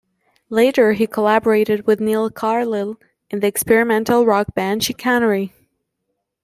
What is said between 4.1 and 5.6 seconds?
rock band Chicanery.